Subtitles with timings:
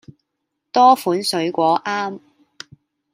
[0.71, 2.19] 多款水果啱